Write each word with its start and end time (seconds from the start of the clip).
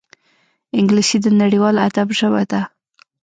انګلیسي 0.79 1.17
د 1.21 1.27
نړیوال 1.41 1.75
ادب 1.87 2.07
ژبه 2.19 2.43
ده 2.51 2.61